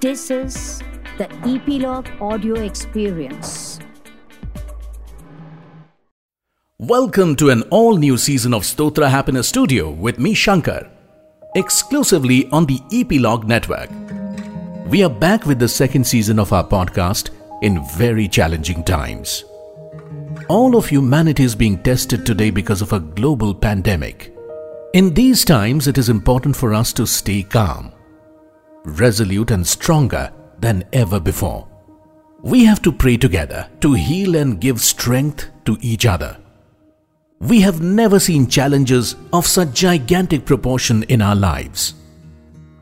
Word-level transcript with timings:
This 0.00 0.30
is 0.30 0.78
the 1.18 1.26
Eplog 1.44 2.22
Audio 2.22 2.54
Experience. 2.54 3.78
Welcome 6.78 7.36
to 7.36 7.50
an 7.50 7.60
all 7.64 7.98
new 7.98 8.16
season 8.16 8.54
of 8.54 8.62
Stotra 8.62 9.10
Happiness 9.10 9.48
Studio 9.48 9.90
with 9.90 10.18
me, 10.18 10.34
Sankar, 10.34 10.88
exclusively 11.54 12.48
on 12.48 12.64
the 12.64 12.78
Eplog 12.90 13.44
Network. 13.44 13.90
We 14.88 15.04
are 15.04 15.10
back 15.10 15.44
with 15.44 15.58
the 15.58 15.68
second 15.68 16.06
season 16.06 16.38
of 16.38 16.54
our 16.54 16.66
podcast 16.66 17.28
in 17.60 17.86
very 17.98 18.26
challenging 18.26 18.82
times. 18.82 19.44
All 20.48 20.76
of 20.76 20.88
humanity 20.88 21.44
is 21.44 21.54
being 21.54 21.76
tested 21.82 22.24
today 22.24 22.48
because 22.48 22.80
of 22.80 22.94
a 22.94 23.00
global 23.00 23.54
pandemic. 23.54 24.34
In 24.94 25.12
these 25.12 25.44
times, 25.44 25.88
it 25.88 25.98
is 25.98 26.08
important 26.08 26.56
for 26.56 26.72
us 26.72 26.90
to 26.94 27.06
stay 27.06 27.42
calm, 27.42 27.92
resolute, 28.84 29.50
and 29.50 29.66
stronger 29.66 30.32
than 30.58 30.84
ever 30.92 31.20
before. 31.20 31.66
We 32.42 32.64
have 32.64 32.80
to 32.82 32.92
pray 32.92 33.16
together 33.16 33.68
to 33.80 33.92
heal 33.92 34.36
and 34.36 34.60
give 34.60 34.80
strength 34.80 35.50
to 35.66 35.76
each 35.80 36.06
other. 36.06 36.38
We 37.40 37.60
have 37.60 37.80
never 37.80 38.18
seen 38.18 38.46
challenges 38.46 39.16
of 39.32 39.46
such 39.46 39.72
gigantic 39.72 40.44
proportion 40.44 41.02
in 41.04 41.22
our 41.22 41.36
lives. 41.36 41.94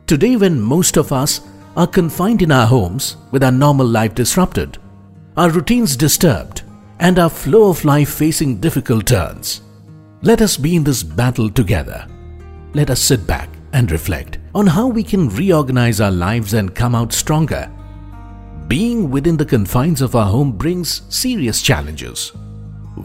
Today, 0.07 0.35
when 0.35 0.59
most 0.59 0.97
of 0.97 1.11
us 1.11 1.41
are 1.77 1.87
confined 1.87 2.41
in 2.41 2.51
our 2.51 2.67
homes 2.67 3.17
with 3.31 3.43
our 3.43 3.51
normal 3.51 3.87
life 3.87 4.15
disrupted, 4.15 4.77
our 5.37 5.49
routines 5.49 5.95
disturbed, 5.95 6.63
and 6.99 7.17
our 7.19 7.29
flow 7.29 7.69
of 7.69 7.85
life 7.85 8.09
facing 8.09 8.59
difficult 8.59 9.07
turns, 9.07 9.61
let 10.21 10.41
us 10.41 10.57
be 10.57 10.75
in 10.75 10.83
this 10.83 11.03
battle 11.03 11.49
together. 11.49 12.05
Let 12.73 12.89
us 12.89 12.99
sit 12.99 13.25
back 13.25 13.49
and 13.71 13.89
reflect 13.91 14.39
on 14.59 14.67
how 14.67 14.87
we 14.87 15.01
can 15.01 15.29
reorganize 15.29 16.01
our 16.01 16.11
lives 16.11 16.53
and 16.53 16.75
come 16.75 16.93
out 16.93 17.13
stronger. 17.13 17.71
Being 18.67 19.09
within 19.09 19.37
the 19.37 19.45
confines 19.45 20.01
of 20.01 20.17
our 20.17 20.25
home 20.25 20.51
brings 20.51 21.01
serious 21.07 21.61
challenges. 21.61 22.33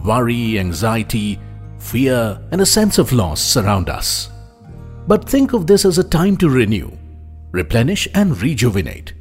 Worry, 0.05 0.59
anxiety, 0.59 1.39
fear, 1.79 2.41
and 2.51 2.61
a 2.61 2.67
sense 2.67 2.99
of 2.99 3.13
loss 3.13 3.41
surround 3.41 3.89
us. 3.89 4.31
But 5.07 5.29
think 5.29 5.53
of 5.53 5.69
this 5.69 5.85
as 5.85 5.99
a 5.99 6.03
time 6.03 6.37
to 6.39 6.49
renew, 6.49 6.91
replenish, 7.53 8.09
and 8.15 8.37
rejuvenate. 8.43 9.15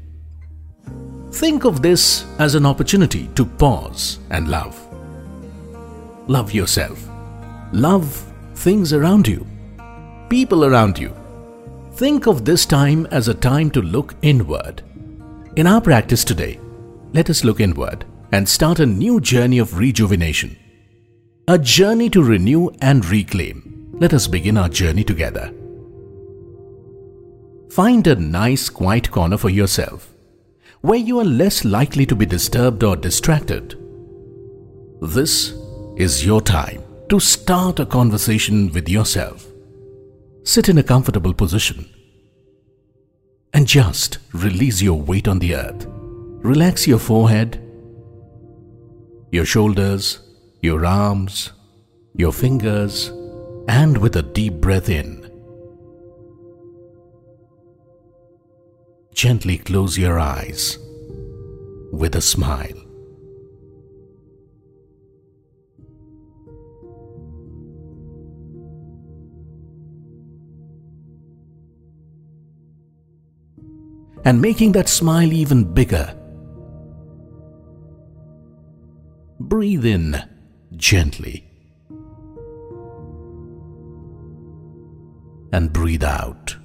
Think 1.34 1.66
of 1.66 1.84
this 1.84 2.26
as 2.40 2.56
an 2.56 2.66
opportunity 2.66 3.28
to 3.36 3.46
pause 3.46 4.18
and 4.32 4.50
love. 4.50 4.76
Love 6.28 6.52
yourself. 6.52 7.08
Love 7.74 8.26
things 8.56 8.92
around 8.92 9.28
you, 9.28 9.46
people 10.30 10.66
around 10.66 10.98
you. 10.98 11.14
Think 11.96 12.26
of 12.26 12.44
this 12.44 12.66
time 12.66 13.06
as 13.12 13.28
a 13.28 13.36
time 13.36 13.70
to 13.70 13.82
look 13.82 14.16
inward. 14.24 14.82
In 15.56 15.68
our 15.68 15.80
practice 15.80 16.24
today, 16.24 16.60
let 17.14 17.30
us 17.30 17.44
look 17.44 17.60
inward 17.60 18.04
and 18.32 18.50
start 18.50 18.80
a 18.80 18.86
new 18.86 19.22
journey 19.22 19.60
of 19.60 19.78
rejuvenation. 19.78 20.58
A 21.48 21.60
journey 21.60 22.10
to 22.10 22.24
renew 22.24 22.70
and 22.82 23.06
reclaim. 23.06 23.92
Let 24.00 24.12
us 24.12 24.26
begin 24.26 24.58
our 24.58 24.70
journey 24.70 25.04
together. 25.04 25.54
Find 27.70 28.08
a 28.08 28.16
nice 28.16 28.70
quiet 28.70 29.12
corner 29.12 29.38
for 29.38 29.52
yourself 29.52 30.10
where 30.82 30.98
you 31.00 31.20
are 31.20 31.26
less 31.26 31.64
likely 31.64 32.08
to 32.08 32.16
be 32.16 32.26
disturbed 32.26 32.84
or 32.84 32.96
distracted. 32.96 33.80
This 35.00 35.54
is 35.96 36.26
your 36.26 36.42
time 36.42 36.84
to 37.10 37.20
start 37.20 37.80
a 37.80 37.86
conversation 37.86 38.72
with 38.74 38.90
yourself. 38.90 39.53
Sit 40.44 40.68
in 40.68 40.78
a 40.78 40.84
comfortable 40.84 41.34
position 41.34 41.90
and 43.54 43.66
just 43.66 44.18
release 44.34 44.82
your 44.82 45.00
weight 45.00 45.28
on 45.28 45.40
the 45.40 45.56
earth. 45.56 45.86
Relax 45.88 46.86
your 46.86 47.00
forehead, 47.00 47.62
your 49.32 49.46
shoulders, 49.46 50.20
your 50.62 50.86
arms, 50.86 51.54
your 52.16 52.34
fingers, 52.34 53.08
and 53.70 53.98
with 53.98 54.18
a 54.18 54.22
deep 54.22 54.56
breath 54.56 54.90
in, 54.90 55.30
gently 59.14 59.58
close 59.58 59.98
your 59.98 60.20
eyes 60.20 60.78
with 61.94 62.16
a 62.16 62.22
smile. 62.22 62.83
And 74.26 74.42
making 74.42 74.72
that 74.74 74.88
smile 74.88 75.32
even 75.34 75.74
bigger. 75.74 76.18
Breathe 79.40 79.86
in 79.86 80.22
gently. 80.76 81.46
And 85.52 85.72
breathe 85.72 86.04
out. 86.04 86.56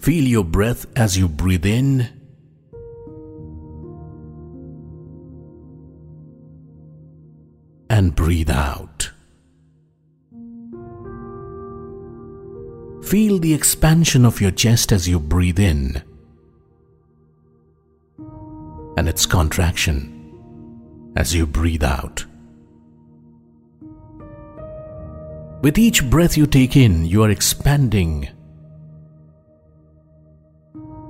Feel 0.00 0.24
your 0.24 0.44
breath 0.44 0.84
as 0.96 1.16
you 1.16 1.28
breathe 1.28 1.64
in 1.64 2.10
and 7.88 8.14
breathe 8.14 8.50
out. 8.50 9.03
Feel 13.14 13.38
the 13.38 13.54
expansion 13.54 14.24
of 14.24 14.40
your 14.40 14.50
chest 14.50 14.90
as 14.90 15.08
you 15.08 15.20
breathe 15.20 15.60
in 15.60 16.02
and 18.96 19.08
its 19.08 19.24
contraction 19.24 21.12
as 21.14 21.32
you 21.32 21.46
breathe 21.46 21.84
out. 21.84 22.24
With 25.62 25.78
each 25.78 26.04
breath 26.10 26.36
you 26.36 26.48
take 26.48 26.76
in, 26.76 27.04
you 27.06 27.22
are 27.22 27.30
expanding 27.30 28.28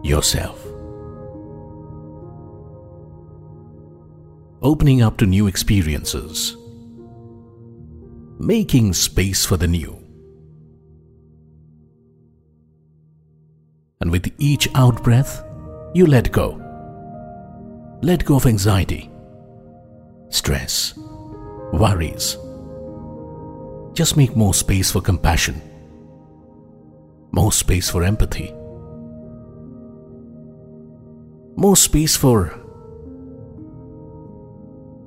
yourself. 0.02 0.62
Opening 4.60 5.00
up 5.00 5.16
to 5.16 5.24
new 5.24 5.46
experiences. 5.46 6.54
Making 8.38 8.92
space 8.92 9.46
for 9.46 9.56
the 9.56 9.66
new. 9.66 10.03
And 14.04 14.12
with 14.12 14.30
each 14.38 14.68
out 14.74 15.02
breath, 15.02 15.42
you 15.94 16.06
let 16.06 16.30
go. 16.30 16.60
Let 18.02 18.24
go 18.24 18.36
of 18.36 18.44
anxiety, 18.44 19.10
stress, 20.28 20.92
worries. 21.72 22.36
Just 23.94 24.16
make 24.16 24.36
more 24.36 24.52
space 24.52 24.92
for 24.92 25.00
compassion, 25.00 25.60
more 27.32 27.50
space 27.50 27.88
for 27.88 28.04
empathy 28.04 28.54
more 31.56 31.76
space 31.76 32.16
for 32.16 32.52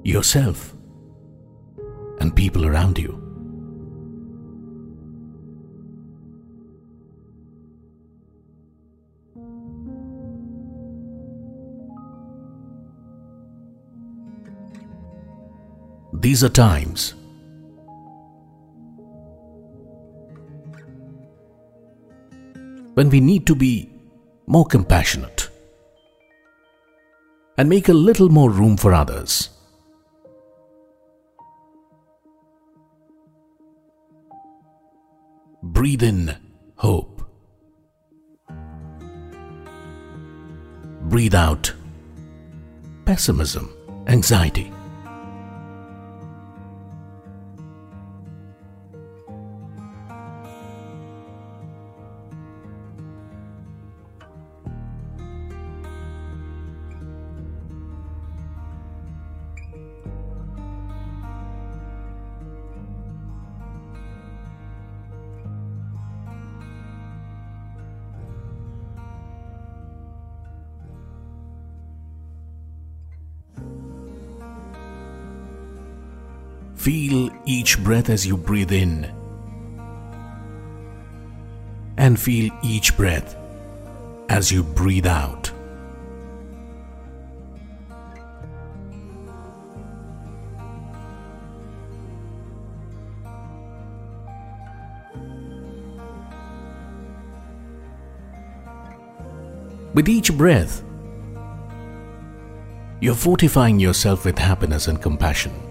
yourself 0.03 0.73
and 2.19 2.35
people 2.35 2.65
around 2.65 2.97
you. 2.97 3.26
These 16.13 16.43
are 16.43 16.49
times 16.49 17.13
when 22.95 23.09
we 23.09 23.19
need 23.19 23.45
to 23.45 23.55
be 23.55 23.89
more 24.47 24.65
compassionate 24.65 25.49
and 27.57 27.69
make 27.69 27.89
a 27.89 27.93
little 27.93 28.29
more 28.29 28.49
room 28.49 28.77
for 28.77 28.93
others. 28.93 29.49
Breathe 35.61 36.03
in 36.03 36.35
hope. 36.75 37.16
Breathe 41.07 41.35
out 41.35 41.71
pessimism, 43.05 43.73
anxiety. 44.07 44.76
Feel 76.87 77.29
each 77.43 77.83
breath 77.83 78.09
as 78.09 78.25
you 78.25 78.37
breathe 78.37 78.71
in. 78.71 79.13
And 81.97 82.17
feel 82.17 82.49
each 82.63 82.95
breath 82.95 83.35
as 84.29 84.53
you 84.53 84.63
breathe 84.63 85.05
out. 85.05 85.51
With 99.93 100.07
each 100.07 100.31
breath, 100.37 100.81
you're 103.01 103.13
fortifying 103.13 103.77
yourself 103.77 104.23
with 104.23 104.39
happiness 104.39 104.87
and 104.87 105.01
compassion. 105.01 105.66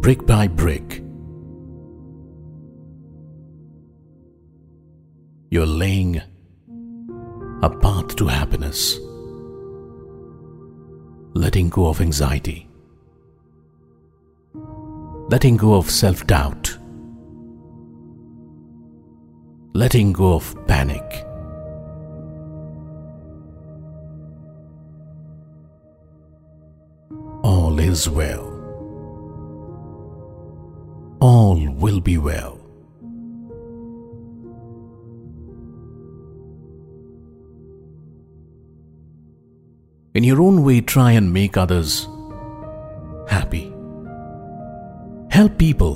Brick 0.00 0.24
by 0.24 0.48
brick, 0.48 1.02
you're 5.50 5.66
laying 5.66 6.22
a 7.62 7.68
path 7.68 8.16
to 8.16 8.26
happiness. 8.26 8.98
Letting 11.34 11.68
go 11.68 11.88
of 11.88 12.00
anxiety, 12.00 12.66
letting 15.28 15.58
go 15.58 15.74
of 15.74 15.90
self 15.90 16.26
doubt, 16.26 16.78
letting 19.74 20.14
go 20.14 20.32
of 20.32 20.56
panic. 20.66 21.26
All 27.42 27.78
is 27.78 28.08
well. 28.08 28.59
Will 31.80 32.00
be 32.00 32.18
well. 32.18 32.60
in 40.14 40.24
your 40.24 40.42
own 40.42 40.64
way, 40.64 40.80
try 40.80 41.12
and 41.12 41.32
make 41.32 41.56
others 41.56 42.08
happy. 43.28 43.72
Help 45.30 45.56
people 45.56 45.94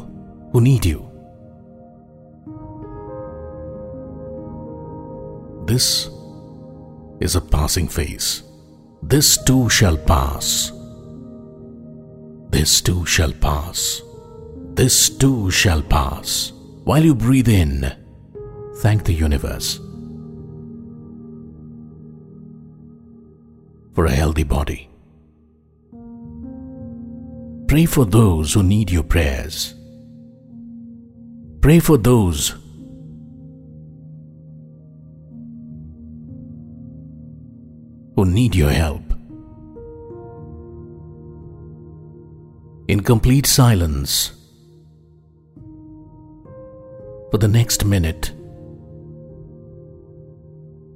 who 0.53 0.61
need 0.61 0.87
you. 0.87 1.01
This 5.67 6.09
is 7.21 7.35
a 7.37 7.41
passing 7.41 7.89
phase. 7.89 8.45
This 9.03 9.37
too 9.45 9.69
shall 9.69 9.97
pass. 9.97 10.73
This 12.51 12.81
too 12.81 13.05
shall 13.05 13.33
pass. 13.33 14.04
This 14.75 15.09
too 15.09 15.53
shall 15.53 15.83
pass. 15.83 16.53
While 16.83 17.05
you 17.05 17.15
breathe 17.15 17.49
in, 17.49 17.93
thank 18.79 19.05
the 19.05 19.13
universe 19.13 19.79
for 23.95 24.07
a 24.07 24.11
healthy 24.11 24.43
body. 24.43 24.91
Pray 27.69 27.87
for 27.87 28.05
those 28.05 28.53
who 28.53 28.65
need 28.65 28.91
your 28.91 29.05
prayers. 29.05 29.75
Pray 31.61 31.79
for 31.79 31.97
those 31.97 32.57
who 38.17 38.25
need 38.27 38.57
your 38.57 38.71
help. 38.71 39.03
In 42.89 43.01
complete 43.01 43.47
silence, 43.47 44.33
for 47.35 47.39
the 47.39 47.49
next 47.49 47.85
minute, 47.85 48.31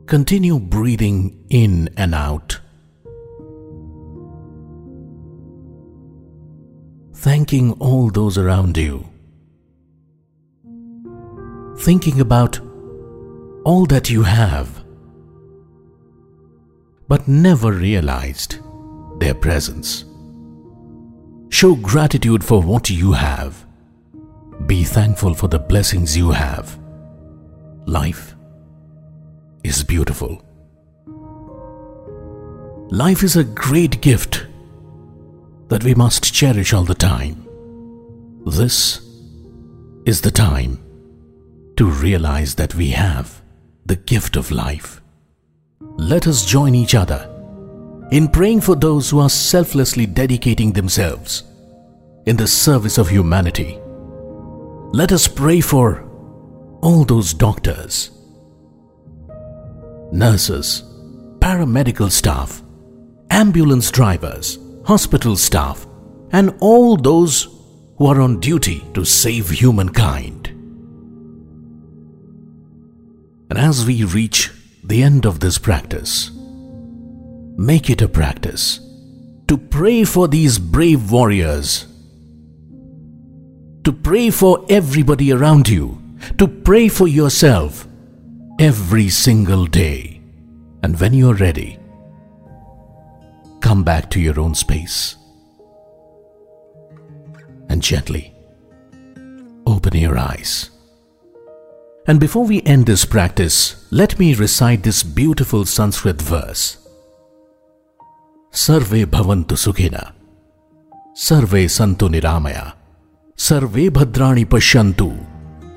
continue 0.06 0.60
breathing 0.60 1.44
in 1.50 1.90
and 1.96 2.14
out. 2.14 2.60
thanking 7.12 7.72
all 7.80 8.08
those 8.10 8.38
around 8.38 8.76
you, 8.76 9.04
thinking 11.78 12.20
about 12.20 12.60
all 13.64 13.84
that 13.86 14.08
you 14.08 14.22
have, 14.22 14.84
but 17.08 17.26
never 17.26 17.72
realized 17.72 18.58
their 19.18 19.34
presence. 19.34 20.04
Show 21.48 21.74
gratitude 21.74 22.44
for 22.44 22.62
what 22.62 22.88
you 22.88 23.10
have. 23.10 23.67
Be 24.68 24.84
thankful 24.84 25.32
for 25.32 25.48
the 25.48 25.58
blessings 25.58 26.14
you 26.14 26.30
have. 26.30 26.78
Life 27.86 28.34
is 29.64 29.82
beautiful. 29.82 30.44
Life 32.90 33.22
is 33.22 33.36
a 33.36 33.44
great 33.44 34.02
gift 34.02 34.46
that 35.68 35.84
we 35.84 35.94
must 35.94 36.34
cherish 36.34 36.74
all 36.74 36.84
the 36.84 36.94
time. 36.94 37.48
This 38.44 39.00
is 40.04 40.20
the 40.20 40.30
time 40.30 40.78
to 41.78 41.86
realize 41.86 42.54
that 42.56 42.74
we 42.74 42.90
have 42.90 43.40
the 43.86 43.96
gift 43.96 44.36
of 44.36 44.50
life. 44.50 45.00
Let 45.96 46.26
us 46.26 46.44
join 46.44 46.74
each 46.74 46.94
other 46.94 47.26
in 48.12 48.28
praying 48.28 48.60
for 48.60 48.76
those 48.76 49.08
who 49.08 49.20
are 49.20 49.30
selflessly 49.30 50.04
dedicating 50.04 50.72
themselves 50.72 51.44
in 52.26 52.36
the 52.36 52.46
service 52.46 52.98
of 52.98 53.08
humanity. 53.08 53.78
Let 54.92 55.12
us 55.12 55.28
pray 55.28 55.60
for 55.60 56.08
all 56.80 57.04
those 57.04 57.34
doctors, 57.34 58.10
nurses, 60.10 60.82
paramedical 61.40 62.10
staff, 62.10 62.62
ambulance 63.28 63.90
drivers, 63.90 64.58
hospital 64.86 65.36
staff, 65.36 65.86
and 66.32 66.56
all 66.60 66.96
those 66.96 67.48
who 67.98 68.06
are 68.06 68.18
on 68.18 68.40
duty 68.40 68.82
to 68.94 69.04
save 69.04 69.50
humankind. 69.50 70.48
And 73.50 73.58
as 73.58 73.84
we 73.84 74.04
reach 74.04 74.50
the 74.82 75.02
end 75.02 75.26
of 75.26 75.40
this 75.40 75.58
practice, 75.58 76.30
make 77.58 77.90
it 77.90 78.00
a 78.00 78.08
practice 78.08 78.80
to 79.48 79.58
pray 79.58 80.04
for 80.04 80.28
these 80.28 80.58
brave 80.58 81.10
warriors, 81.10 81.86
to 83.88 83.92
pray 83.94 84.28
for 84.28 84.66
everybody 84.68 85.32
around 85.32 85.66
you, 85.66 85.96
to 86.36 86.46
pray 86.46 86.88
for 86.88 87.08
yourself 87.08 87.88
every 88.60 89.08
single 89.08 89.64
day. 89.64 90.20
And 90.82 91.00
when 91.00 91.14
you're 91.14 91.32
ready, 91.32 91.78
come 93.60 93.84
back 93.84 94.10
to 94.10 94.20
your 94.20 94.38
own 94.38 94.54
space 94.54 95.16
and 97.70 97.80
gently 97.80 98.34
open 99.66 99.96
your 99.96 100.18
eyes. 100.18 100.68
And 102.06 102.20
before 102.20 102.44
we 102.44 102.60
end 102.64 102.84
this 102.84 103.06
practice, 103.06 103.88
let 103.90 104.18
me 104.18 104.34
recite 104.34 104.82
this 104.82 105.02
beautiful 105.02 105.64
Sanskrit 105.64 106.20
verse. 106.20 106.76
Sarve 108.50 109.08
bhavantu 109.08 109.56
sukhina, 109.56 110.12
sarve 111.14 111.70
santu 111.72 112.10
niramaya, 112.12 112.74
sarve 113.38 113.84
bhadrani 113.98 114.44
pashyantu, 114.54 115.10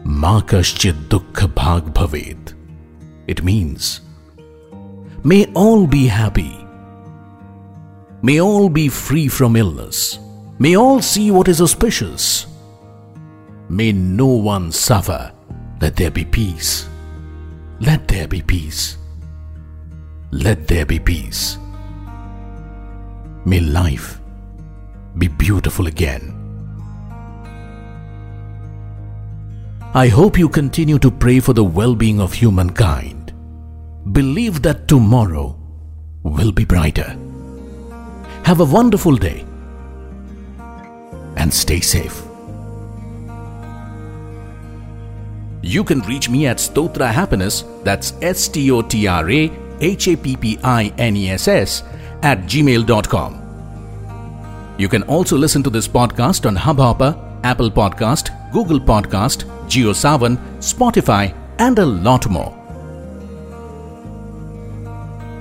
ma 0.04 0.42
bhag 0.42 1.94
bhavet. 2.00 2.54
It 3.28 3.44
means, 3.44 4.02
may 5.24 5.46
all 5.54 5.88
be 5.88 6.08
happy 6.08 6.62
May 8.24 8.40
all 8.40 8.70
be 8.70 8.88
free 8.88 9.28
from 9.28 9.56
illness. 9.56 10.20
May 10.60 10.78
all 10.78 11.02
see 11.02 11.32
what 11.32 11.48
is 11.48 11.60
auspicious. 11.60 12.46
May 13.68 13.92
no 13.92 14.28
one 14.28 14.72
suffer. 14.72 15.32
Let 15.82 15.96
there 15.96 16.12
be 16.12 16.26
peace. 16.26 16.88
Let 17.80 18.08
there 18.08 18.28
be 18.28 18.44
peace. 18.44 18.98
Let 20.30 20.68
there 20.68 20.86
be 20.86 21.00
peace. 21.00 21.58
May 23.44 23.60
life 23.60 24.20
be 25.18 25.28
beautiful 25.28 25.88
again. 25.88 26.31
I 29.94 30.08
hope 30.08 30.40
you 30.40 30.48
continue 30.48 30.98
to 31.00 31.12
pray 31.12 31.42
for 31.42 31.52
the 31.52 31.66
well 31.66 31.96
being 31.96 32.22
of 32.22 32.32
humankind. 32.32 33.34
Believe 34.14 34.62
that 34.62 34.88
tomorrow 34.88 35.60
will 36.24 36.54
be 36.54 36.64
brighter 36.64 37.18
Have 38.46 38.62
a 38.62 38.66
wonderful 38.66 39.18
day 39.18 39.46
and 41.36 41.54
stay 41.54 41.82
safe. 41.82 42.24
You 45.62 45.84
can 45.84 46.00
reach 46.02 46.30
me 46.30 46.48
at 46.48 46.58
Stotra 46.58 47.12
Happiness, 47.12 47.66
that's 47.84 48.14
S 48.22 48.48
T 48.48 48.72
O 48.72 48.82
T 48.82 49.08
R 49.08 49.30
A 49.30 49.52
H 49.82 50.08
A 50.08 50.16
P 50.16 50.38
P 50.38 50.58
I 50.64 50.94
N 50.98 51.18
E 51.18 51.32
S 51.32 51.50
S, 51.50 51.84
at 52.24 52.40
gmail.com. 52.44 54.76
You 54.78 54.88
can 54.88 55.04
also 55.04 55.38
listen 55.38 55.62
to 55.64 55.70
this 55.70 55.88
podcast 55.88 56.48
on 56.48 56.56
Hubhopper, 56.56 57.14
Apple 57.44 57.70
Podcast, 57.70 58.31
Google 58.52 58.80
Podcast, 58.80 59.46
JioSaavn, 59.68 60.38
Spotify, 60.60 61.34
and 61.60 61.80
a 61.80 61.86
lot 61.86 62.30
more. 62.30 62.58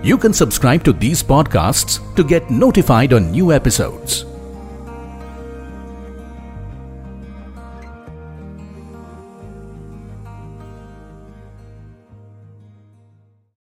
You 0.03 0.17
can 0.17 0.33
subscribe 0.33 0.83
to 0.85 0.93
these 0.93 1.23
podcasts 1.23 1.99
to 2.17 2.25
get 2.25 2.51
notified 2.51 3.13
on 3.13 3.31
new 3.31 3.53
episodes. 3.53 4.25